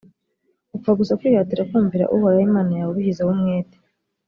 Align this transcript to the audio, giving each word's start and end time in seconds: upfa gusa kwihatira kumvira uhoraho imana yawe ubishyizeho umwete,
upfa 0.75 0.91
gusa 0.99 1.17
kwihatira 1.19 1.67
kumvira 1.69 2.09
uhoraho 2.15 2.43
imana 2.49 2.71
yawe 2.77 2.89
ubishyizeho 2.91 3.31
umwete, 3.35 3.77